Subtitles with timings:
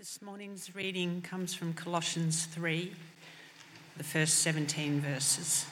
[0.00, 2.90] This morning's reading comes from Colossians 3,
[3.98, 5.66] the first 17 verses.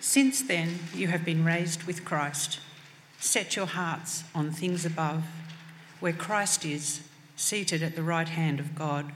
[0.00, 2.58] Since then, you have been raised with Christ.
[3.20, 5.22] Set your hearts on things above,
[6.00, 7.02] where Christ is,
[7.36, 9.12] seated at the right hand of God.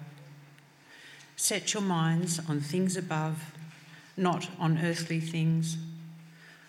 [1.34, 3.52] Set your minds on things above,
[4.16, 5.78] not on earthly things.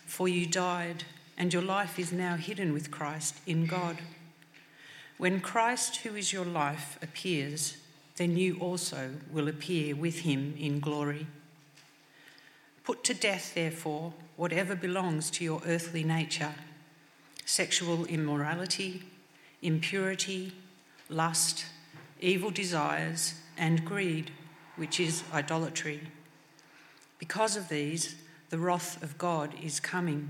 [0.08, 1.04] For you died,
[1.38, 3.98] and your life is now hidden with Christ in God.
[5.18, 7.78] When Christ, who is your life, appears,
[8.18, 11.28] then you also will appear with him in glory.
[12.84, 16.54] Put to death, therefore, whatever belongs to your earthly nature
[17.46, 19.04] sexual immorality,
[19.62, 20.54] impurity,
[21.10, 21.66] lust,
[22.22, 24.32] evil desires, and greed,
[24.78, 26.00] which is idolatry.
[27.20, 28.16] Because of these,
[28.50, 30.30] the wrath of God is coming.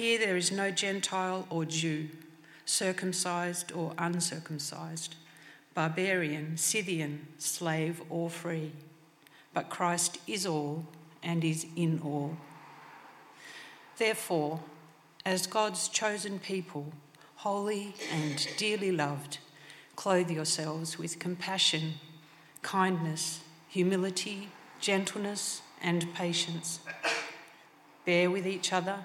[0.00, 2.08] Here there is no Gentile or Jew,
[2.64, 5.14] circumcised or uncircumcised,
[5.74, 8.72] barbarian, Scythian, slave or free,
[9.52, 10.86] but Christ is all
[11.22, 12.38] and is in all.
[13.98, 14.60] Therefore,
[15.26, 16.94] as God's chosen people,
[17.34, 19.36] holy and dearly loved,
[19.96, 21.96] clothe yourselves with compassion,
[22.62, 24.48] kindness, humility,
[24.80, 26.80] gentleness, and patience.
[28.06, 29.04] Bear with each other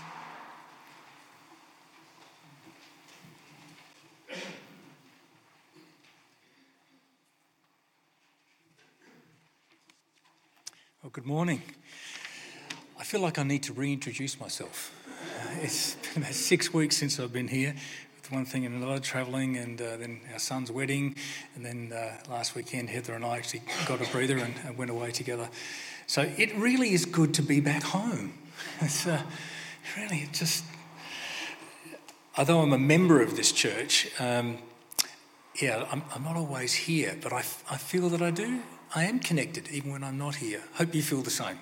[11.03, 11.63] Well, good morning.
[12.99, 14.93] I feel like I need to reintroduce myself.
[15.09, 17.73] Uh, it's been about six weeks since I've been here,
[18.15, 21.15] with one thing and another, travelling, and uh, then our son's wedding,
[21.55, 24.91] and then uh, last weekend Heather and I actually got a breather and, and, went
[24.91, 25.49] away together.
[26.05, 28.33] So it really is good to be back home.
[28.81, 29.23] It's uh,
[29.97, 30.63] really just,
[32.37, 34.59] although I'm a member of this church, um,
[35.59, 37.39] yeah, I'm, I'm, not always here, but I,
[37.71, 38.61] I feel that I do
[38.93, 40.63] I am connected even when I'm not here.
[40.73, 41.59] Hope you feel the same.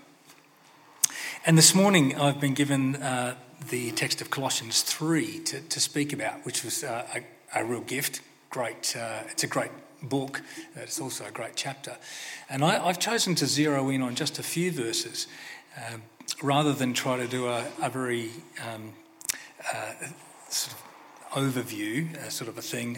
[1.45, 3.35] And this morning I've been given uh,
[3.69, 7.81] the text of Colossians 3 to, to speak about, which was uh, a, a, real
[7.81, 8.21] gift.
[8.49, 9.69] Great, uh, it's a great
[10.01, 10.41] book,
[10.75, 11.97] it's also a great chapter.
[12.49, 15.27] And I, have chosen to zero in on just a few verses
[15.77, 16.01] um,
[16.41, 18.31] rather than try to do a, a very
[18.67, 18.93] um,
[19.71, 19.93] uh,
[20.49, 20.83] sort of
[21.33, 22.97] overview, uh, sort of a thing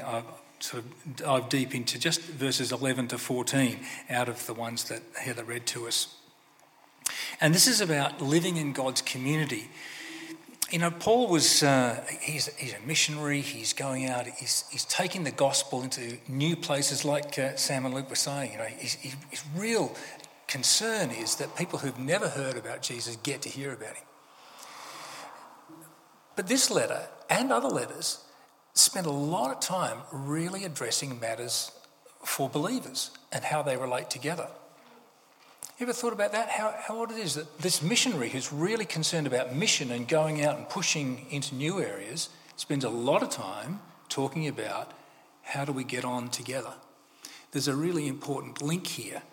[0.61, 3.79] sort of dive deep into just verses 11 to 14
[4.09, 6.15] out of the ones that Heather read to us.
[7.39, 9.69] And this is about living in God's community.
[10.69, 15.23] You know, Paul was, uh, he's, he's, a missionary, he's going out, he's, he's taking
[15.23, 18.53] the gospel into new places, like uh, Sam and Luke were saying.
[18.53, 19.93] You know, his, his real
[20.47, 24.05] concern is that people who've never heard about Jesus get to hear about him.
[26.35, 28.23] But this letter and other letters
[28.73, 31.71] spent a lot of time really addressing matters
[32.23, 34.47] for believers and how they relate together.
[35.79, 36.49] You ever thought about that?
[36.49, 40.43] How, how odd it is that this missionary who's really concerned about mission and going
[40.43, 44.91] out and pushing into new areas spends a lot of time talking about
[45.41, 46.73] how do we get on together.
[47.51, 49.23] There's a really important link here.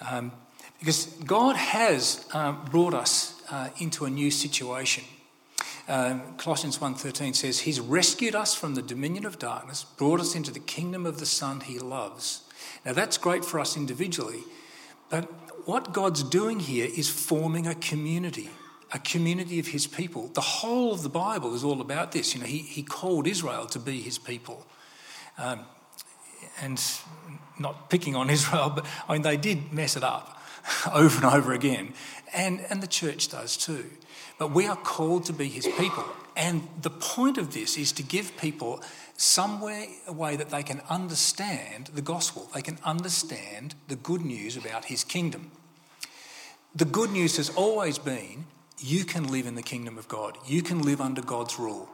[0.00, 0.32] Um,
[0.78, 5.04] because God has um, brought us uh, into a new situation.
[5.88, 10.52] Um, Colossians 1.13 says, He's rescued us from the dominion of darkness, brought us into
[10.52, 12.42] the kingdom of the Son He loves.
[12.84, 14.44] Now that's great for us individually,
[15.10, 15.28] but
[15.66, 18.50] what God's doing here is forming a community,
[18.92, 20.28] a community of his people.
[20.28, 22.34] The whole of the Bible is all about this.
[22.34, 24.66] You know, he, he called Israel to be his people.
[25.38, 25.60] Um,
[26.60, 26.82] and
[27.58, 30.40] not picking on Israel, but I mean, they did mess it up
[30.92, 31.94] over and over again.
[32.34, 33.90] And, and the church does too.
[34.42, 36.04] But we are called to be his people.
[36.34, 38.82] And the point of this is to give people
[39.16, 42.50] some way, a way that they can understand the gospel.
[42.52, 45.52] They can understand the good news about his kingdom.
[46.74, 48.46] The good news has always been
[48.80, 51.88] you can live in the kingdom of God, you can live under God's rule.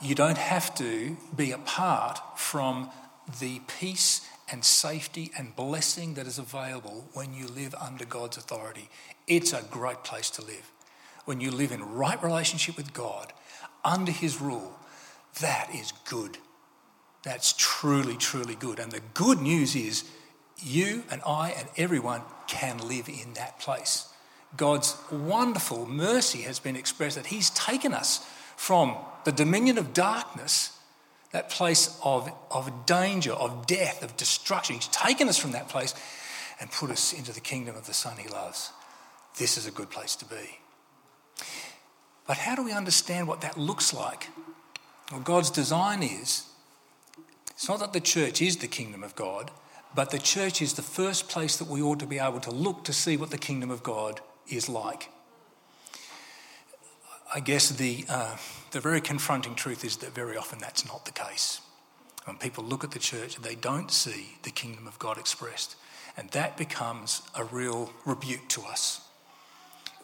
[0.00, 2.88] You don't have to be apart from
[3.40, 8.90] the peace and safety and blessing that is available when you live under God's authority.
[9.26, 10.70] It's a great place to live.
[11.24, 13.32] When you live in right relationship with God,
[13.84, 14.78] under His rule,
[15.40, 16.38] that is good.
[17.22, 18.78] That's truly, truly good.
[18.78, 20.04] And the good news is
[20.62, 24.08] you and I and everyone can live in that place.
[24.56, 28.26] God's wonderful mercy has been expressed that He's taken us
[28.56, 30.78] from the dominion of darkness,
[31.32, 34.76] that place of, of danger, of death, of destruction.
[34.76, 35.94] He's taken us from that place
[36.60, 38.70] and put us into the kingdom of the Son He loves.
[39.38, 40.58] This is a good place to be.
[42.26, 44.28] But how do we understand what that looks like?
[45.10, 46.46] Well, God's design is
[47.50, 49.50] it's not that the church is the kingdom of God,
[49.94, 52.84] but the church is the first place that we ought to be able to look
[52.84, 55.08] to see what the kingdom of God is like.
[57.32, 58.36] I guess the, uh,
[58.72, 61.60] the very confronting truth is that very often that's not the case.
[62.24, 65.76] When people look at the church, they don't see the kingdom of God expressed.
[66.16, 69.00] And that becomes a real rebuke to us.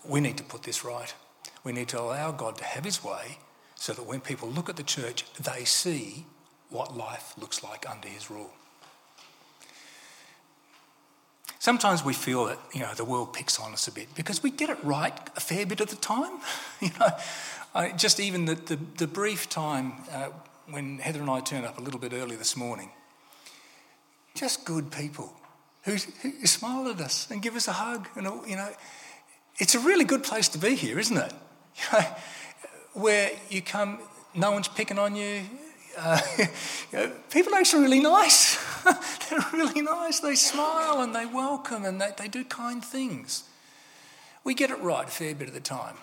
[0.05, 1.15] We need to put this right.
[1.65, 3.39] We need to allow God to have his way
[3.75, 6.27] so that when people look at the church, they see
[6.69, 8.51] what life looks like under his rule.
[11.59, 14.51] Sometimes we feel that you know the world picks on us a bit because we
[14.51, 16.39] get it right a fair bit of the time.
[16.81, 17.09] you know,
[17.75, 20.31] I, just even the, the, the brief time uh,
[20.71, 22.91] when Heather and I turned up a little bit early this morning,
[24.35, 25.35] just good people
[25.83, 25.93] who,
[26.23, 28.09] who smile at us and give us a hug.
[28.17, 28.71] And all, you know,
[29.59, 31.33] it's a really good place to be here, isn't it?
[32.93, 33.99] Where you come,
[34.35, 35.43] no one's picking on you.
[35.97, 36.47] Uh, you
[36.93, 38.59] know, people are actually really nice.
[38.85, 40.21] They're really nice.
[40.21, 43.45] They smile and they welcome and they, they do kind things.
[44.45, 45.97] We get it right a fair bit of the time.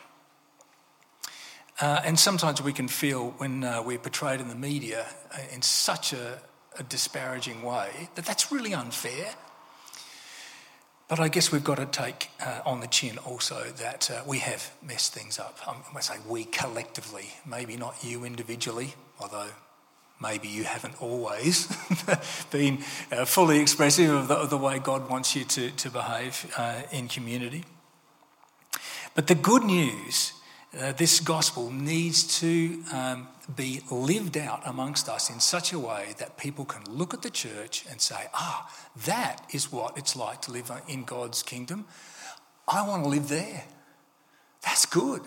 [1.79, 5.61] Uh, and sometimes we can feel when uh, we're portrayed in the media uh, in
[5.61, 6.39] such a,
[6.79, 9.35] a disparaging way that that's really unfair.
[11.07, 14.39] But I guess we've got to take uh, on the chin also that uh, we
[14.39, 15.57] have messed things up.
[15.65, 19.47] I'm to say we collectively, maybe not you individually, although
[20.21, 21.67] maybe you haven't always
[22.51, 26.51] been uh, fully expressive of the, of the, way God wants you to, to behave
[26.57, 27.63] uh, in community.
[29.15, 30.33] But the good news,
[30.77, 36.13] uh, this gospel needs to um, be lived out amongst us in such a way
[36.19, 38.69] that people can look at the church and say, ah,
[39.05, 41.85] that is what it's like to live in God's kingdom.
[42.67, 43.63] I want to live there.
[44.61, 45.21] That's good.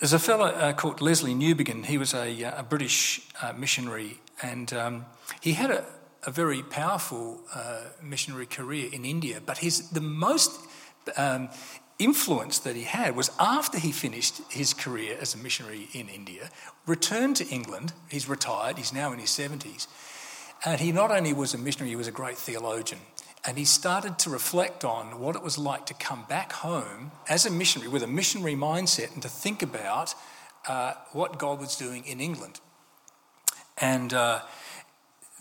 [0.00, 1.84] There's a fellow uh, called Lesslie Newbigin.
[1.84, 5.04] He was a, uh, a British uh, missionary, and um,
[5.40, 5.84] he had a,
[6.26, 9.40] a very powerful uh, missionary career in India.
[9.44, 10.58] But his the most
[11.16, 11.48] um,
[11.98, 16.50] influence that he had was after he finished his career as a missionary in India,
[16.86, 17.92] returned to England.
[18.10, 18.78] He's retired.
[18.78, 19.88] He's now in his seventies,
[20.64, 23.00] and he not only was a missionary, he was a great theologian.
[23.44, 27.44] And he started to reflect on what it was like to come back home as
[27.44, 30.14] a missionary with a missionary mindset and to think about
[30.68, 32.60] uh, what God was doing in England.
[33.78, 34.42] And uh,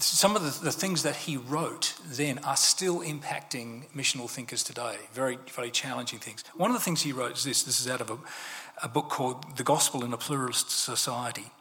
[0.04, 4.96] some of the, the, things that he wrote then are still impacting missional thinkers today.
[5.14, 6.44] Very, very challenging things.
[6.56, 8.18] One of the things he wrote is this this is out of a,
[8.84, 11.52] a book called The Gospel in a Pluralist Society.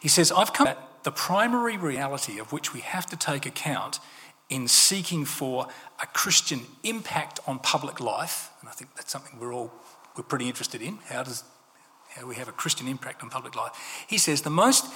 [0.00, 4.00] He says, I've come at the primary reality of which we have to take account
[4.48, 5.68] in seeking for
[6.02, 9.72] a Christian impact on public life, and I think that's something we're all
[10.16, 10.98] we're pretty interested in.
[11.08, 11.44] How does
[12.10, 13.72] how we have a Christian impact on public life?
[14.08, 14.86] He says the most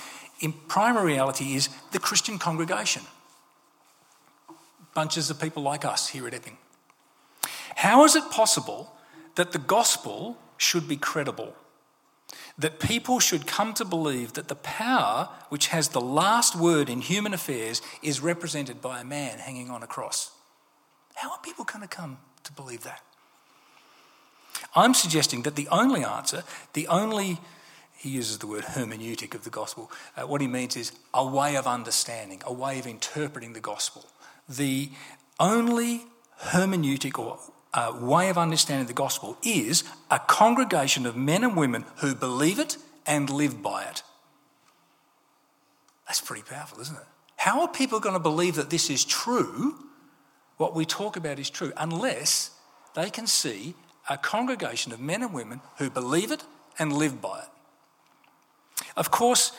[0.69, 3.03] primary reality is the Christian congregation,
[4.95, 6.59] bunches of people like us here at Epping.
[7.77, 8.95] How is it possible
[9.37, 11.55] that the gospel should be credible?
[12.59, 17.01] that people should come to believe that the power which has the last word in
[17.01, 20.33] human affairs is represented by a man hanging on a cross.
[21.15, 23.03] How are people going to come to believe that?
[24.75, 27.41] I'm suggesting that the only answer, the only,
[28.03, 31.55] he uses the word hermeneutic of the gospel, uh, what he means is a way
[31.55, 34.05] of understanding, a way of interpreting the gospel.
[34.49, 34.91] the
[35.39, 36.03] only
[36.41, 37.39] hermeneutic or
[37.75, 42.59] uh, way of understanding the gospel is a congregation of men and women who believe
[42.59, 44.03] it and live by it.
[46.07, 47.05] That's pretty powerful, isn't it?
[47.37, 49.77] How are people going to believe that this is true,
[50.59, 52.51] what we talk about is true, unless
[52.95, 53.75] they can see
[54.11, 56.45] a congregation of men and women who believe it
[56.79, 57.49] and live by it?
[58.97, 59.53] Of course,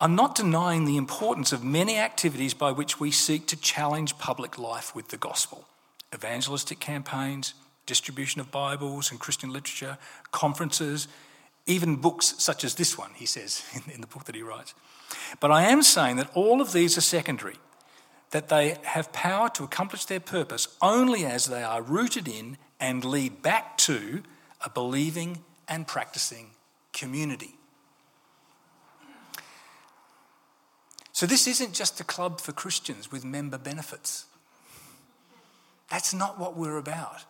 [0.00, 4.58] I'm not denying the importance of many activities by which we seek to challenge public
[4.58, 5.66] life with the gospel
[6.14, 7.52] evangelistic campaigns,
[7.84, 9.98] distribution of Bibles and Christian literature,
[10.32, 11.06] conferences,
[11.66, 13.62] even books such as this one, he says
[13.94, 14.74] in the book that he writes.
[15.38, 17.56] But I am saying that all of these are secondary,
[18.30, 23.04] that they have power to accomplish their purpose only as they are rooted in and
[23.04, 24.22] lead back to
[24.64, 26.50] a believing and practicing
[26.92, 27.57] community.
[31.18, 34.26] So, this isn't just a club for Christians with member benefits.
[35.90, 37.24] That's not what we're about.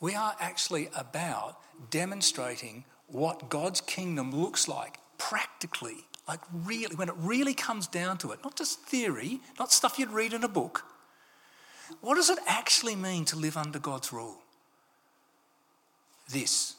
[0.00, 1.58] We are actually about
[1.90, 8.30] demonstrating what God's kingdom looks like practically, like really, when it really comes down to
[8.30, 10.84] it, not just theory, not stuff you'd read in a book.
[12.02, 14.38] What does it actually mean to live under God's rule?
[16.30, 16.76] This.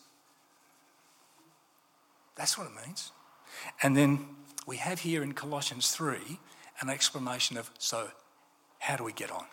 [2.37, 3.11] That's what it means.
[3.83, 4.25] And then
[4.65, 6.39] we have here in Colossians 3
[6.81, 8.09] an explanation of so,
[8.79, 9.45] how do we get on?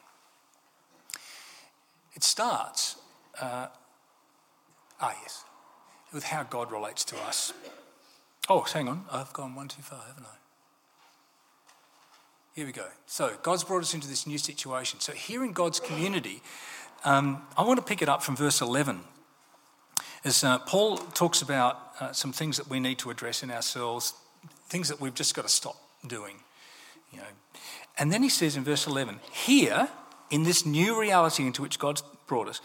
[2.15, 2.97] It starts,
[3.41, 3.69] uh,
[5.01, 5.45] ah, yes,
[6.13, 7.53] with how God relates to us.
[8.49, 10.37] Oh, hang on, I've gone one too far, haven't I?
[12.55, 12.87] Here we go.
[13.07, 15.01] So, God's brought us into this new situation.
[15.01, 16.43] So, here in God's community,
[17.05, 19.01] um, I want to pick it up from verse 11.
[20.25, 24.13] As uh, Paul talks about uh, some things that we need to address in ourselves,
[24.73, 25.77] things that we've just got to stop
[26.07, 26.37] doing.
[27.13, 27.27] You know.
[27.99, 29.89] And then he says in verse 11, here,
[30.31, 32.61] in this new reality into which God's brought us,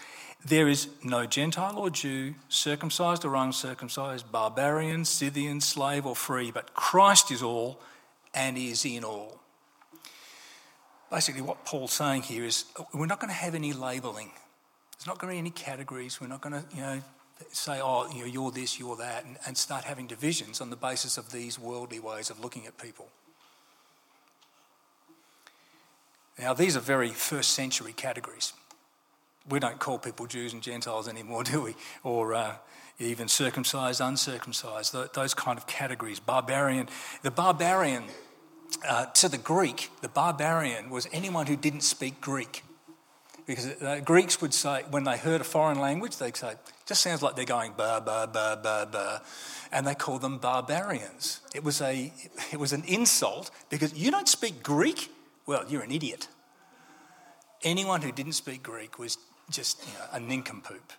[0.45, 6.73] there is no Gentile or Jew, circumcised or uncircumcised, barbarian, Scythian, slave or free, but
[6.73, 7.81] Christ is all
[8.33, 9.41] and is in all.
[11.11, 14.31] Basically, what Paul's saying here is uh, we're not going to have any labelling.
[14.93, 16.21] There's not going to be any categories.
[16.21, 17.01] We're not going to, you know,
[17.51, 20.75] say, oh, you know, you're this, you're that, and, and start having divisions on the
[20.75, 23.08] basis of these worldly ways of looking at people.
[26.39, 28.53] Now, these are very first century categories.
[29.50, 31.75] We don't call people Jews and Gentiles anymore, do we?
[32.03, 32.56] Or uh,
[33.00, 36.20] even circumcised, uncircumcised, those kind of categories.
[36.20, 36.89] Barbarian.
[37.24, 38.03] The barbarian,
[38.88, 42.63] uh, to the Greek, the barbarian was anyone who didn't speak Greek.
[43.46, 46.56] Because uh, Greeks would say, when they heard a foreign language, they'd say,
[46.88, 49.22] just sounds like they're going ba, ba, ba, ba, ba.
[49.72, 51.41] And they call them barbarians.
[51.53, 52.12] It was, a,
[52.51, 55.12] it was an insult because you don't speak Greek?
[55.46, 56.29] Well, you're an idiot.
[57.63, 59.17] Anyone who didn't speak Greek was
[59.50, 60.94] just you know, a nincompoop.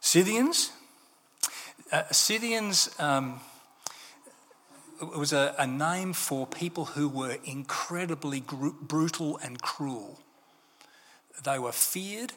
[0.00, 0.72] Scythians?
[1.90, 3.40] Uh, Scythians um,
[5.16, 10.18] was a, a, name for people who were incredibly gr- brutal and cruel.
[11.44, 12.32] They were feared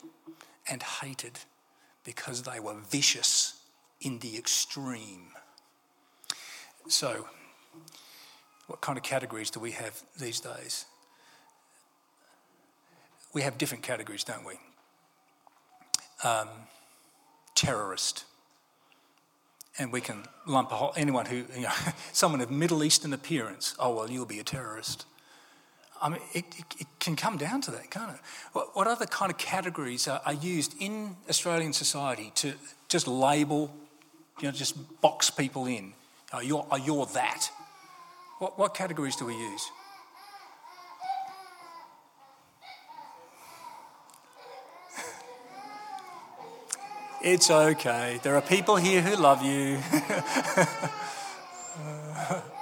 [0.70, 1.40] and hated
[2.04, 3.62] because they were vicious
[4.02, 5.28] in the extreme.
[6.88, 7.28] So,
[8.68, 10.86] what kind of categories do we have these days?
[13.34, 14.54] We have different categories, don't we?
[16.24, 16.48] Um,
[17.54, 18.24] terrorist.
[19.78, 21.72] And we can lump whole, anyone who, you know,
[22.14, 25.06] someone of Middle Eastern appearance, oh, well, you'll be a terrorist.
[26.02, 26.46] I mean, it,
[26.80, 28.20] it, can come down to that, can't it?
[28.54, 32.54] What, what other kind of categories are, are used in Australian society to
[32.90, 33.72] just label,
[34.40, 35.94] you know, just box people in?
[36.34, 37.50] Oh, you're, oh, you're that.
[38.40, 39.72] What, what categories do we use?
[47.22, 48.20] It's okay.
[48.22, 49.80] There are people here who love you.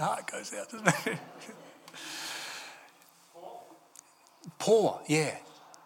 [0.00, 1.18] the heart goes out, doesn't it?
[4.58, 5.36] poor, yeah.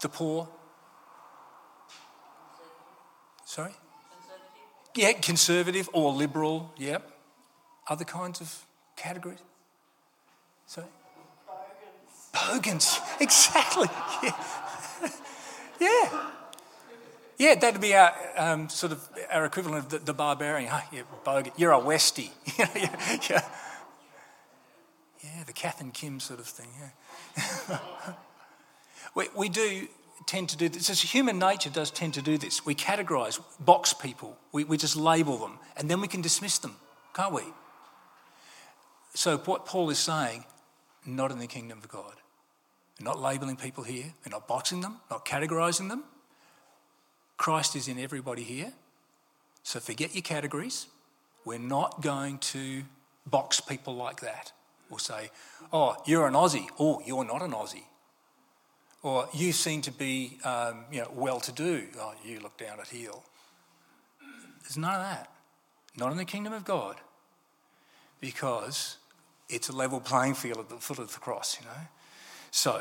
[0.00, 0.48] The poor.
[3.44, 3.72] Sorry?
[3.72, 4.94] Conservative.
[4.94, 6.98] Yeah, conservative or liberal, yeah.
[7.88, 9.40] Other kinds of categories?
[10.66, 10.86] Sorry?
[12.32, 13.88] Bogans, exactly.
[14.22, 14.44] Yeah.
[15.80, 16.30] yeah.
[17.36, 20.70] Yeah, that'd be our um, sort of our equivalent of the, the barbarian.
[20.72, 21.50] Oh, yeah, bogan.
[21.56, 22.30] You're a Westie.
[23.28, 23.42] yeah,
[25.24, 25.44] yeah.
[25.44, 26.68] the Kath and Kim sort of thing.
[26.78, 27.78] Yeah.
[29.14, 29.88] we, we do
[30.26, 31.02] tend to do this.
[31.02, 32.64] Human nature does tend to do this.
[32.64, 34.36] We categorise, box people.
[34.52, 36.76] We, we just label them, and then we can dismiss them,
[37.14, 37.42] can't we?
[39.14, 40.44] so, what Paul is saying,
[41.06, 42.14] not in the kingdom of God.
[42.98, 46.04] We're not labeling people here, we're not boxing them, not categorizing them.
[47.36, 48.72] Christ is in everybody here.
[49.62, 50.86] So, forget your categories.
[51.44, 52.82] We're not going to
[53.26, 54.52] box people like that.
[54.94, 55.30] Or say,
[55.72, 56.68] oh, you're an Aussie.
[56.78, 57.82] Oh, you're not an Aussie.
[59.02, 61.88] Or you seem to be um, you know, well to do.
[61.98, 63.24] Oh, you look down at heel.
[64.62, 65.32] There's none of that.
[65.96, 66.94] Not in the kingdom of God.
[68.20, 68.98] Because
[69.48, 71.88] it's a level playing field at the foot of the cross, you know.
[72.52, 72.80] So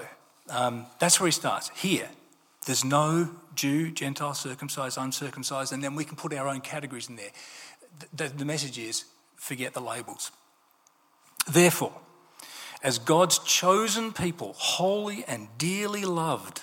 [0.51, 1.69] um, that's where he starts.
[1.69, 2.09] Here,
[2.67, 7.15] there's no Jew, Gentile, circumcised, uncircumcised, and then we can put our own categories in
[7.15, 7.31] there.
[7.99, 9.05] The, the, the message is
[9.35, 10.29] forget the labels.
[11.49, 11.93] Therefore,
[12.83, 16.61] as God's chosen people, holy and dearly loved.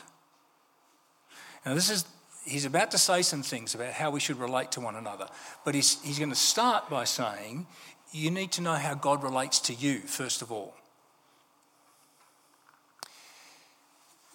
[1.64, 2.04] Now, this is,
[2.44, 5.26] he's about to say some things about how we should relate to one another,
[5.64, 7.66] but he's, he's going to start by saying,
[8.12, 10.74] you need to know how God relates to you, first of all.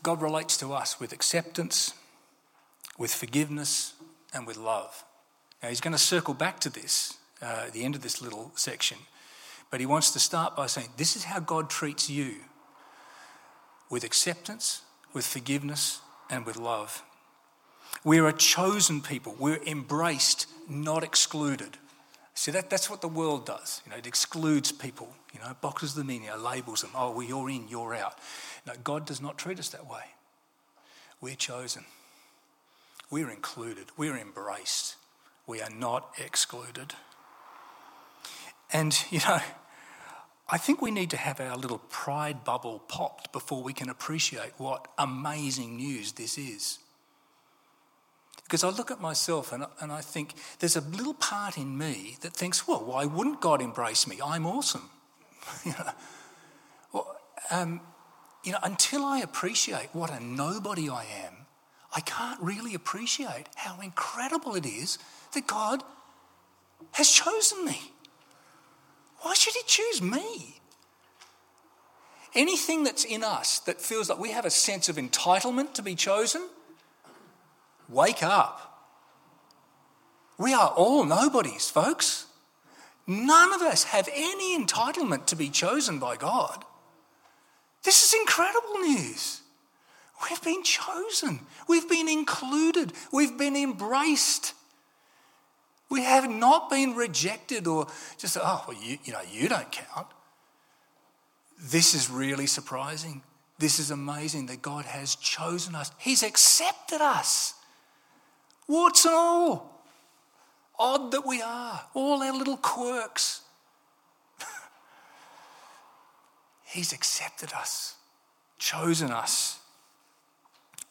[0.02, 1.94] God relates to us with acceptance,
[2.98, 3.94] with forgiveness,
[4.34, 5.04] and with love.
[5.62, 8.52] Now, he's going to circle back to this uh, at the end of this little
[8.56, 8.98] section,
[9.76, 12.36] but he wants to start by saying, This is how God treats you
[13.90, 17.04] with acceptance, with forgiveness, and with love.
[18.06, 21.78] We're a chosen people, we're embraced, not excluded.
[22.36, 23.82] See, that, that's what the world does.
[23.86, 26.92] You know, it excludes people, you know, boxes them in, you know, labels them.
[26.96, 28.18] Oh, well, you're in, you're out.
[28.66, 30.06] No, God does not treat us that way.
[31.20, 31.84] We're chosen.
[33.12, 33.88] We're included.
[33.98, 34.96] We're embraced.
[35.46, 36.94] We are not excluded.
[38.72, 39.40] And, you know,
[40.48, 44.52] I think we need to have our little pride bubble popped before we can appreciate
[44.58, 46.80] what amazing news this is.
[48.44, 52.18] Because I look at myself and, and I think there's a little part in me
[52.22, 54.20] that thinks, well, why wouldn't God embrace me?
[54.24, 54.88] I'm awesome.
[55.66, 55.92] you know,
[56.94, 57.18] well,
[57.50, 57.82] um,
[58.44, 61.34] you know, until I appreciate what a nobody I am,
[61.96, 65.00] I can't really appreciate how incredible it is
[65.34, 65.82] that God
[66.92, 67.94] has chosen me.
[69.22, 70.62] Why should He choose me?
[72.34, 75.96] Anything that's in us that feels like we have a sense of entitlement to be
[75.96, 76.50] chosen,
[77.90, 78.72] Wake up.
[80.38, 82.26] We are all nobodies, folks.
[83.08, 86.66] None of us have any entitlement to be chosen by God.
[87.84, 89.42] This is incredible news.
[90.28, 94.54] We've been chosen, we've been included, we've been embraced.
[95.90, 100.08] We have not been rejected or just, oh, well, you, you know, you don't count.
[101.62, 103.22] This is really surprising.
[103.58, 105.92] This is amazing that God has chosen us.
[105.98, 107.54] He's accepted us.
[108.68, 109.84] Warts and all.
[110.78, 113.42] Odd that we are, all our little quirks.
[116.66, 117.96] He's accepted us,
[118.58, 119.60] chosen us,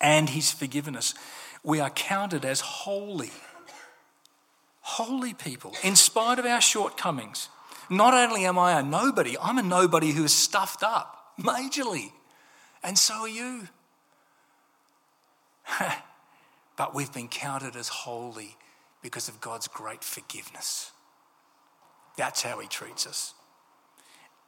[0.00, 1.14] and He's forgiven us.
[1.62, 3.30] We are counted as holy,
[4.84, 7.48] holy people, in spite of our shortcomings.
[7.88, 12.12] Not only am I a nobody, I'm a nobody who is stuffed up majorly,
[12.82, 13.68] and so are you.
[16.76, 18.56] but we've been counted as holy
[19.02, 20.92] because of God's great forgiveness.
[22.18, 23.32] That's how He treats us.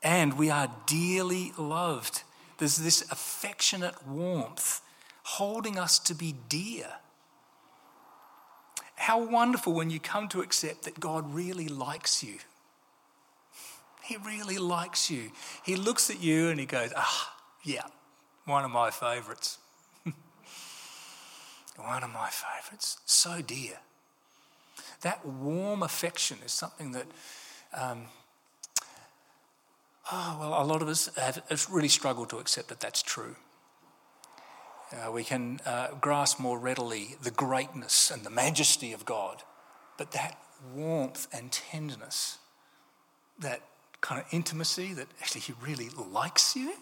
[0.03, 2.23] And we are dearly loved.
[2.59, 4.83] There's this affectionate warmth
[5.23, 6.87] holding us to be dear.
[9.07, 12.39] How wonderful when you come to accept that God really likes you.
[14.03, 15.31] He really likes you.
[15.65, 17.85] He looks at you and he goes, ah, yeah,
[18.47, 19.59] one of my favourites.
[21.77, 22.99] One of my favourites.
[23.07, 23.79] So dear.
[25.03, 27.07] That warm affection is something that,
[27.73, 28.07] um,
[30.11, 33.37] oh, well, a lot of us have, really struggled to accept that that's true.
[34.93, 39.43] Uh, we can uh, grasp more readily the greatness and the majesty of God,
[39.99, 40.39] but that
[40.75, 42.39] warmth and tenderness,
[43.39, 43.63] that
[44.01, 46.73] kind of intimacy that actually He really likes you,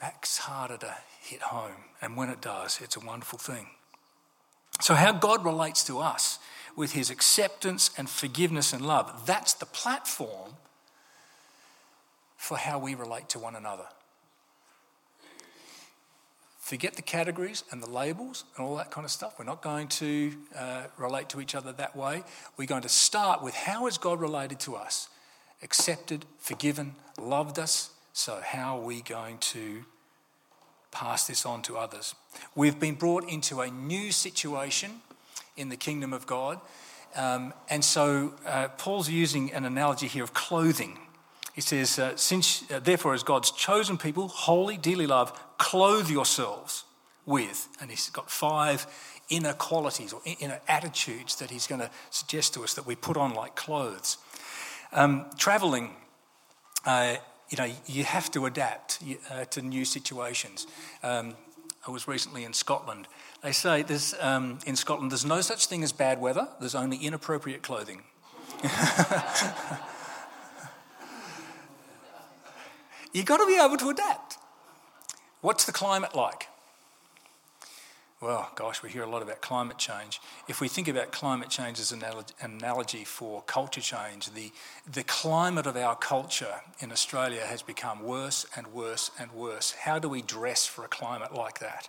[0.00, 1.84] that's harder to hit home.
[2.00, 3.66] And when it does, it's a wonderful thing.
[4.80, 6.38] So, how God relates to us
[6.76, 10.52] with his acceptance and forgiveness and love, that's the platform
[12.36, 13.86] for how we relate to one another.
[16.68, 19.38] Forget the categories and the labels and all that kind of stuff.
[19.38, 22.22] We're not going to uh, relate to each other that way.
[22.58, 25.08] We're going to start with how is God related to us?
[25.62, 27.92] Accepted, forgiven, loved us.
[28.12, 29.84] So, how are we going to
[30.90, 32.14] pass this on to others.
[32.54, 35.00] We've been brought into a new situation
[35.56, 36.60] in the kingdom of God.
[37.16, 40.98] Um, and so uh, Paul's using an analogy here of clothing.
[41.58, 46.84] He says, uh, Since, uh, therefore, as God's chosen people, holy, dearly loved, clothe yourselves
[47.26, 47.66] with.
[47.80, 48.86] And he's got five
[49.28, 53.16] inner qualities or inner attitudes that he's going to suggest to us that we put
[53.16, 54.18] on like clothes.
[54.92, 55.96] Um, traveling,
[56.86, 57.16] uh,
[57.50, 60.68] you know, you have to adapt uh, to new situations.
[61.02, 61.34] Um,
[61.84, 63.08] I was recently in Scotland.
[63.42, 66.98] They say there's, um, in Scotland there's no such thing as bad weather, there's only
[66.98, 68.04] inappropriate clothing.
[73.18, 74.38] You've got to be able to adapt.
[75.40, 76.46] What's the climate like?
[78.20, 80.20] well, gosh, we hear a lot about climate change.
[80.46, 82.04] If we think about climate change as an
[82.40, 84.52] analogy for culture change, the,
[84.90, 89.72] the climate of our culture in Australia has become worse and worse and worse.
[89.72, 91.88] How do we dress for a climate like that?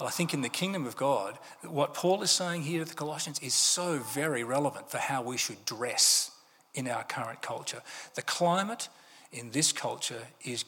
[0.00, 2.96] Well, I think in the kingdom of God, what Paul is saying here to the
[2.96, 6.32] Colossians is so very relevant for how we should dress
[6.74, 7.82] in our current culture.
[8.16, 8.88] The climate
[9.32, 10.64] in this culture is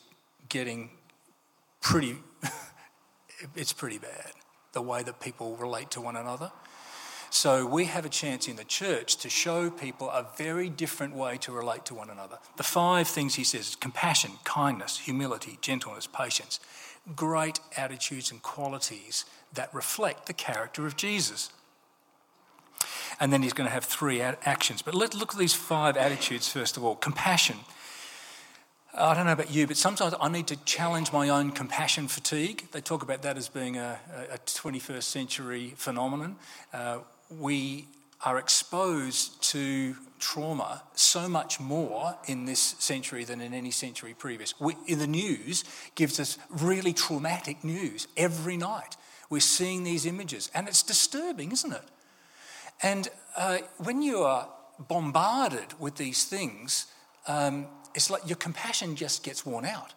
[0.48, 0.90] getting
[1.80, 2.16] pretty,
[3.56, 4.32] it's pretty bad
[4.72, 6.52] the way that people relate to one another.
[7.30, 11.36] So we have a chance in the church to show people a very different way
[11.38, 12.38] to relate to one another.
[12.56, 16.58] The five things he says compassion, kindness, humility, gentleness, patience.
[17.14, 21.50] Great attitudes and qualities that reflect the character of Jesus.
[23.20, 24.82] And then he's going to have three actions.
[24.82, 26.96] But let's look at these five attitudes first of all.
[26.96, 27.58] Compassion.
[28.92, 32.66] I don't know about you, but sometimes I need to challenge my own compassion fatigue.
[32.72, 34.00] They talk about that as being a,
[34.32, 36.36] a 21st century phenomenon.
[36.72, 36.98] Uh,
[37.30, 37.86] we
[38.24, 44.58] are exposed to trauma so much more in this century than in any century previous.
[44.58, 48.96] We, in the news gives us really traumatic news every night.
[49.30, 51.84] We're seeing these images, and it's disturbing, isn't it?
[52.82, 54.48] And uh, when you are
[54.80, 56.86] bombarded with these things,
[57.28, 59.94] um, it's like your compassion just gets worn out.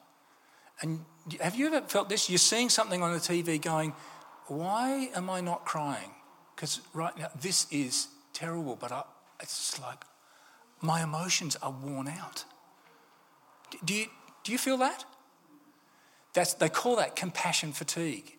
[0.81, 1.05] And
[1.39, 2.29] have you ever felt this?
[2.29, 3.93] You're seeing something on the TV going,
[4.47, 6.11] why am I not crying?
[6.55, 9.03] Because right now, this is terrible, but I,
[9.39, 10.03] it's like
[10.81, 12.43] my emotions are worn out.
[13.85, 14.07] Do you,
[14.43, 15.05] do you feel that?
[16.33, 18.37] That's, they call that compassion fatigue.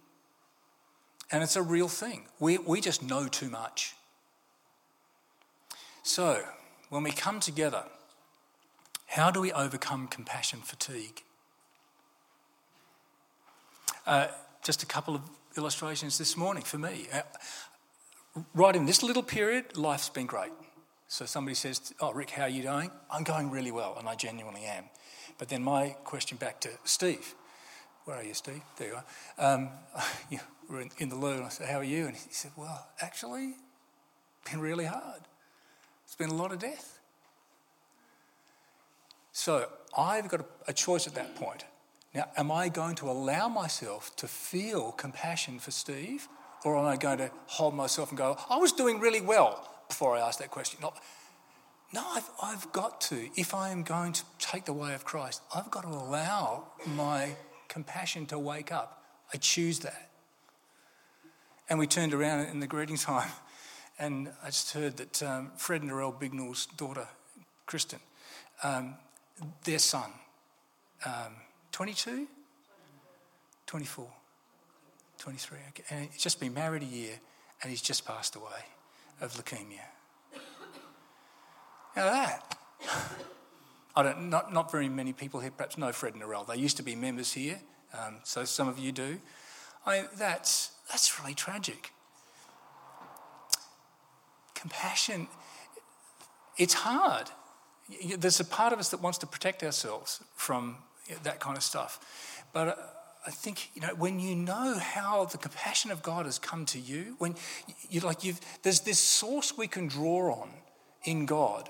[1.31, 2.27] And it's a real thing.
[2.38, 3.95] We, we just know too much.
[6.03, 6.45] So,
[6.90, 7.85] when we come together,
[9.14, 11.22] how do we overcome compassion fatigue?
[14.09, 14.27] Uh,
[14.64, 15.22] just a couple of
[15.57, 17.07] illustrations this morning for me.
[17.12, 17.22] Uh,
[18.55, 20.50] right in this little period, life's been great.
[21.07, 22.90] So somebody says, Oh, Rick, how are you doing?
[23.09, 24.87] I'm going really well, and I genuinely am.
[25.38, 27.37] But then my question back to Steve,
[28.07, 28.62] where are you, Steve?
[28.79, 29.05] There you are.
[29.38, 29.68] Um,
[30.29, 32.07] you were in, in the loo, and I said, How are you?
[32.07, 33.55] And he said, Well, actually,
[34.50, 35.22] been really hard.
[36.05, 36.98] It's been a lot of death.
[39.35, 39.68] So
[39.99, 41.64] I've got a, choice at that point.
[42.14, 46.29] Now, am I going to allow myself to feel compassion for Steve,
[46.64, 50.16] or am I going to hold myself and go, I was doing really well before
[50.16, 50.79] I asked that question?
[50.81, 50.94] No,
[51.92, 53.29] no I've, I've got to.
[53.35, 57.31] If I am going to take the way of Christ, I've got to allow my
[57.66, 59.03] compassion to wake up.
[59.35, 60.11] I choose that.
[61.68, 63.31] And we turned around in the greeting time,
[63.99, 67.09] and I just heard that um, Fred and Narelle Bignell's daughter,
[67.66, 67.99] Kristen,
[68.62, 68.94] um,
[69.64, 70.11] their son,
[71.05, 71.35] um,
[71.73, 72.27] 22,
[73.66, 74.09] 24,
[75.18, 75.59] 23.
[75.70, 75.85] Okay.
[75.90, 77.20] And he's just been married a year
[77.62, 78.64] and he's just passed away
[79.20, 79.81] of leukemia.
[81.97, 82.57] Now that.
[83.97, 86.47] I don't, not, not very many people here perhaps know Fred and Narelle.
[86.47, 87.61] They used to be members here,
[87.97, 89.20] um, so some of you do.
[89.87, 91.92] I, that's, that's really tragic.
[94.55, 95.29] Compassion,
[96.59, 97.31] it's hard
[98.18, 100.77] there's a part of us that wants to protect ourselves from
[101.23, 102.44] that kind of stuff.
[102.53, 102.75] But uh,
[103.27, 106.79] I think you know when you know how the compassion of God has come to
[106.79, 107.35] you, when
[107.90, 110.51] you like you've there's this source we can draw on
[111.05, 111.68] in God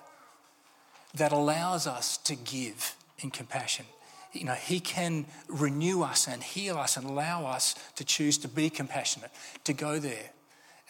[1.15, 3.87] that allows us to give in compassion.
[4.33, 8.49] You know, He can renew us and heal us and allow us to choose to
[8.49, 9.31] be compassionate,
[9.63, 10.31] to go there,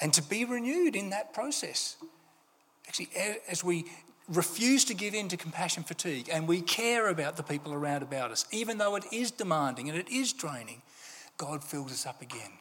[0.01, 1.97] and to be renewed in that process.
[2.89, 3.09] Actually,
[3.49, 3.85] as we
[4.29, 8.31] refuse to give in to compassion fatigue and we care about the people around about
[8.31, 10.83] us, even though it is demanding and it is draining,
[11.37, 12.53] God fills us up again.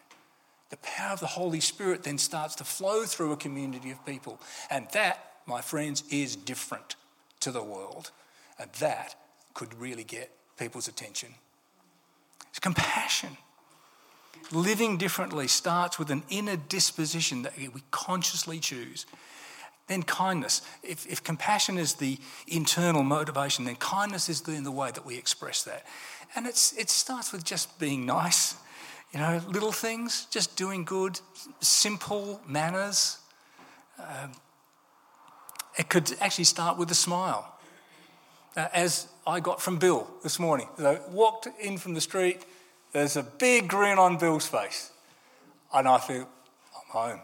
[0.69, 4.39] The power of the Holy Spirit then starts to flow through a community of people.
[4.71, 6.95] And that, my friends, is different
[7.41, 8.09] to the world.
[8.57, 9.15] And that
[9.53, 11.35] could really get people's attention.
[12.49, 13.37] It's compassion.
[14.51, 19.05] Living differently starts with an inner disposition that we consciously choose
[19.87, 20.61] Then kindness.
[20.81, 22.17] If, if compassion is the
[22.47, 25.85] internal motivation, then kindness is in the way that we express that.
[26.35, 28.55] And it's, it starts with just being nice,
[29.13, 31.19] you know, little things, just doing good,
[31.59, 33.17] simple manners.
[33.99, 34.31] Um,
[35.77, 37.49] it could actually start with a smile.
[38.55, 42.45] Uh, as I got from Bill this morning, as I walked in from the street,
[42.91, 44.91] there's a big grin on Bill's face.
[45.73, 46.27] And I feel,
[46.75, 47.19] I'm home.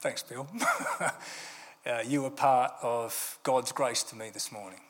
[0.00, 0.46] Thanks, Bill.
[1.88, 4.80] uh, you were part of God's grace to me this morning.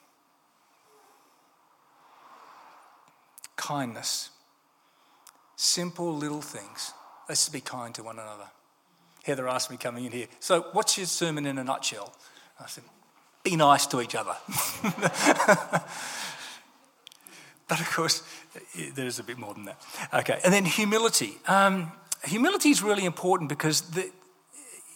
[3.57, 4.31] Kindness.
[5.57, 6.93] Simple little things.
[7.29, 8.49] Let's just be kind to one another.
[9.25, 12.15] Heather asked me coming in here, so what's your sermon in a nutshell?
[12.59, 12.85] I said,
[13.45, 14.35] be nice to each other.
[17.69, 18.23] but of course,
[18.95, 19.81] there's a bit more than that.
[20.15, 21.35] Okay, and then humility.
[21.47, 21.93] Um,
[22.25, 24.11] humility is really important because the,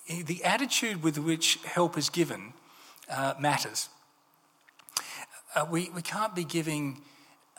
[0.07, 2.53] the attitude with which help is given
[3.09, 3.89] uh, matters.
[5.55, 7.03] Uh, we, we can't be giving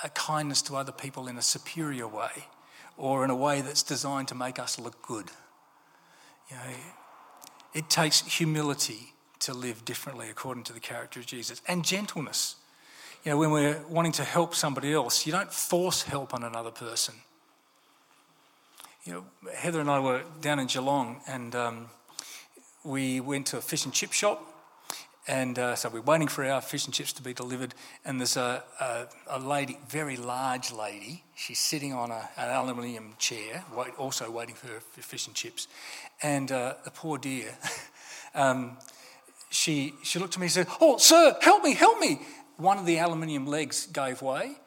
[0.03, 2.47] a kindness to other people in a superior way
[2.97, 5.29] or in a way that's designed to make us look good.
[6.49, 6.73] You know,
[7.73, 12.55] it takes humility to live differently according to the character of Jesus and gentleness.
[13.23, 16.71] You know, when we're wanting to help somebody else, you don't force help on another
[16.71, 17.15] person.
[19.05, 21.89] You know, Heather and I were down in Geelong and um,
[22.83, 24.49] we went to a fish and chip shop.
[25.25, 27.73] And uh, so we're waiting for our fish and chips to be delivered.
[28.03, 31.23] And there's a, a, a lady, very large lady.
[31.35, 35.69] She's sitting on a, an aluminium chair, wait, also waiting for her fish and chips.
[36.21, 37.57] And uh, the poor dear,
[38.35, 38.77] um,
[39.49, 42.19] she, she looked at me and said, Oh, sir, help me, help me.
[42.57, 44.57] One of the aluminium legs gave way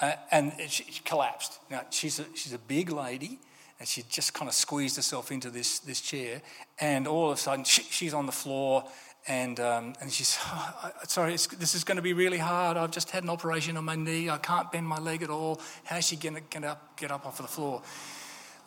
[0.00, 1.58] uh, and she, she collapsed.
[1.70, 3.40] Now, she's a, she's a big lady
[3.78, 6.42] and she just kind of squeezed herself into this, this chair.
[6.80, 8.84] And all of a sudden, she, she's on the floor,
[9.26, 12.76] and, um, and she's, oh, sorry, this is going to be really hard.
[12.76, 14.30] I've just had an operation on my knee.
[14.30, 15.60] I can't bend my leg at all.
[15.84, 17.82] How's she going to get up, get up off of the floor?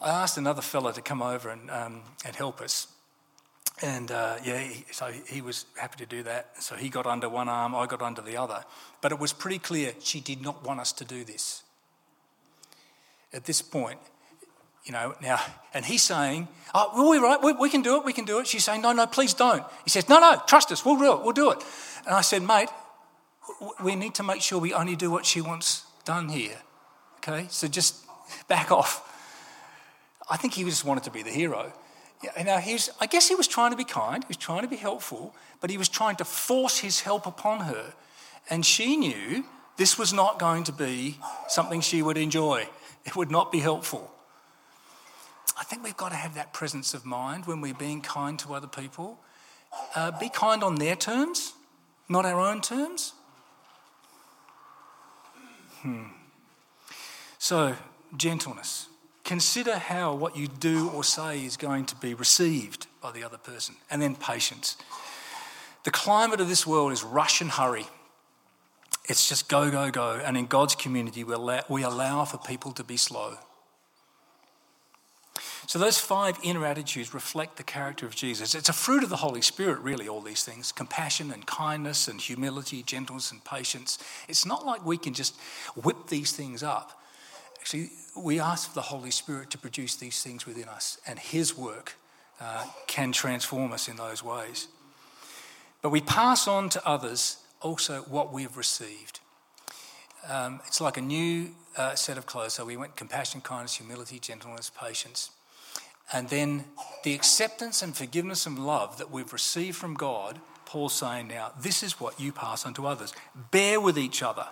[0.01, 2.87] I asked another fella to come over and, um, and help us.
[3.81, 6.63] And uh, yeah, so he was happy to do that.
[6.63, 8.63] So he got under one arm, I got under the other.
[9.01, 11.63] But it was pretty clear she did not want us to do this.
[13.33, 13.99] At this point,
[14.88, 15.39] you know, now,
[15.73, 18.47] and he's saying, oh, we're right, we, we, can do it, we can do it.
[18.47, 19.63] She's saying, no, no, please don't.
[19.84, 21.62] He says, no, no, trust us, we'll do it, we'll do it.
[22.06, 22.69] And I said, mate,
[23.84, 26.58] we need to make sure we only do what she wants done here.
[27.17, 28.06] Okay, so just
[28.47, 29.04] back off.
[30.30, 31.73] I think he just wanted to be the hero.
[32.23, 34.69] Yeah, now he's, I guess he was trying to be kind, he was trying to
[34.69, 37.93] be helpful, but he was trying to force his help upon her.
[38.50, 39.43] And she knew
[39.76, 41.19] this was not going to be
[41.50, 42.69] something she would enjoy.
[43.04, 44.13] It would not be helpful.
[45.59, 48.53] I think we've got to have that presence of mind when we're being kind to
[48.53, 49.19] other people.
[49.95, 51.53] Uh, be kind on their terms,
[52.07, 53.13] not our own terms.
[55.81, 56.03] Hmm.
[57.39, 57.75] So,
[58.15, 58.87] gentleness.
[59.23, 63.37] Consider how what you do or say is going to be received by the other
[63.37, 63.75] person.
[63.89, 64.77] And then patience.
[65.83, 67.87] The climate of this world is rush and hurry.
[69.05, 70.21] It's just go, go, go.
[70.23, 73.37] And in God's community, we allow, we allow for people to be slow.
[75.67, 78.56] So, those five inner attitudes reflect the character of Jesus.
[78.56, 82.21] It's a fruit of the Holy Spirit, really, all these things compassion and kindness and
[82.21, 83.99] humility, gentleness and patience.
[84.30, 85.38] It's not like we can just
[85.75, 87.01] whip these things up.
[87.60, 91.58] Actually, we ask for the Holy Spirit to produce these things within us, and His
[91.58, 91.95] work
[92.39, 94.69] uh, can transform us in those ways.
[95.82, 99.19] But we pass on to others also what we've received.
[100.30, 102.53] Um, it's like a new uh, set of clothes.
[102.53, 105.32] So we went compassion, kindness, humility, gentleness, patience.
[106.11, 106.65] And then
[107.03, 111.83] the acceptance and forgiveness and love that we've received from God, Paul's saying now, this
[111.83, 113.13] is what you pass on to others.
[113.51, 114.47] Bear with each other,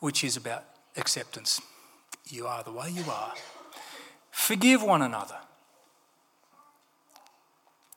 [0.00, 0.64] which is about
[0.96, 1.60] acceptance.
[2.28, 3.34] You are the way you are.
[4.30, 5.38] Forgive one another.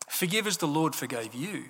[0.07, 1.65] Forgive as the Lord forgave you.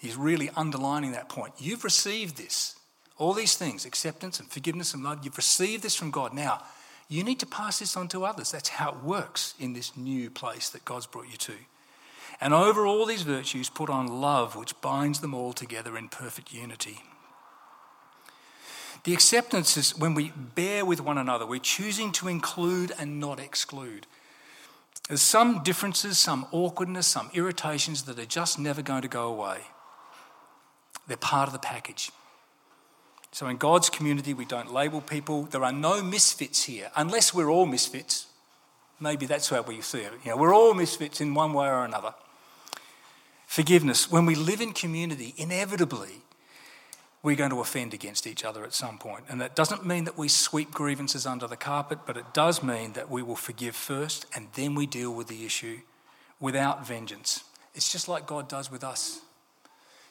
[0.00, 1.54] He's really underlining that point.
[1.58, 2.76] You've received this.
[3.18, 6.32] All these things, acceptance and forgiveness and love, you've received this from God.
[6.32, 6.62] Now,
[7.10, 8.52] you need to pass this on to others.
[8.52, 11.54] That's how it works in this new place that God's brought you to.
[12.40, 16.54] And over all these virtues, put on love, which binds them all together in perfect
[16.54, 17.02] unity.
[19.02, 23.40] The acceptance is when we bear with one another, we're choosing to include and not
[23.40, 24.06] exclude.
[25.08, 29.62] There's some differences, some awkwardness, some irritations that are just never going to go away.
[31.08, 32.12] They're part of the package.
[33.32, 35.44] So in God's community, we don't label people.
[35.44, 38.26] There are no misfits here, unless we're all misfits.
[38.98, 40.12] Maybe that's how we see it.
[40.24, 42.14] You know, we're all misfits in one way or another.
[43.46, 44.10] Forgiveness.
[44.10, 46.22] When we live in community, inevitably,
[47.22, 49.24] we're going to offend against each other at some point.
[49.28, 52.94] And that doesn't mean that we sweep grievances under the carpet, but it does mean
[52.94, 55.80] that we will forgive first and then we deal with the issue
[56.38, 57.44] without vengeance.
[57.74, 59.20] It's just like God does with us.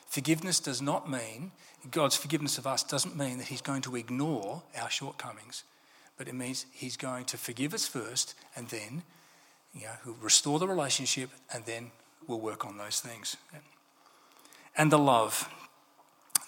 [0.10, 1.52] Forgiveness does not mean,
[1.92, 5.64] God's forgiveness of us doesn't mean that He's going to ignore our shortcomings,
[6.18, 9.04] but it means He's going to forgive us first and then
[9.74, 11.92] you know, restore the relationship and then
[12.28, 13.38] we'll work on those things.
[14.76, 15.48] And the love.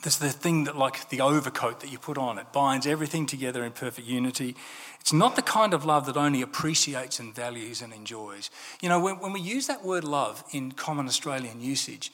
[0.02, 3.63] There's the thing that, like the overcoat that you put on, it binds everything together
[3.63, 4.56] in perfect unity.
[5.00, 8.50] It's not the kind of love that only appreciates and values and enjoys.
[8.82, 12.12] You know, when, when we use that word love in common Australian usage,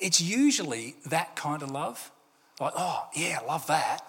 [0.00, 2.10] it's usually that kind of love.
[2.58, 4.00] Like, oh, yeah, I love that.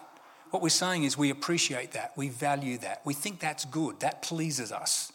[0.49, 4.21] What we're saying is we appreciate that, we value that, we think that's good, that
[4.21, 5.13] pleases us.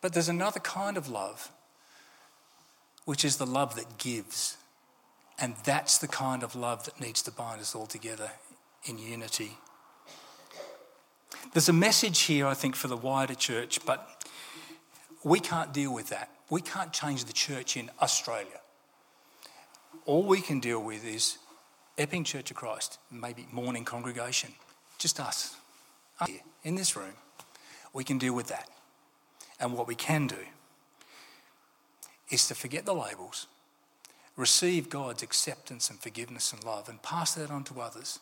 [0.00, 1.50] But there's another kind of love,
[3.04, 4.56] which is the love that gives.
[5.40, 8.30] And that's the kind of love that needs to bind us all together
[8.84, 9.58] in unity.
[11.52, 14.24] There's a message here, I think, for the wider church, but
[15.24, 16.30] we can't deal with that.
[16.48, 18.60] We can't change the church in Australia
[20.08, 21.36] all we can deal with is
[21.98, 24.50] Epping Church of Christ, maybe morning congregation,
[24.96, 25.54] just us,
[26.26, 27.12] here in this room.
[27.92, 28.70] We can deal with that.
[29.60, 30.38] And what we can do
[32.30, 33.48] is to forget the labels,
[34.34, 38.18] receive God's acceptance and forgiveness and love, and pass that on to others.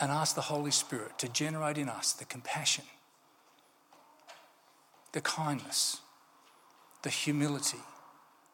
[0.00, 2.86] And ask the Holy Spirit to generate in us the compassion,
[5.12, 5.98] the kindness,
[7.02, 7.78] the humility,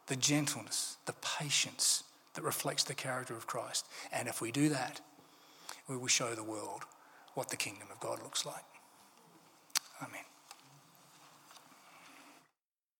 [0.06, 3.86] the gentleness, the patience that reflects the character of Christ.
[4.12, 5.00] And if we do that,
[5.88, 6.82] we will show the world
[7.34, 8.64] what the kingdom of God looks like.
[10.02, 10.22] Amen.